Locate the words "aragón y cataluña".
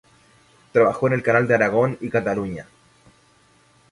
1.53-2.65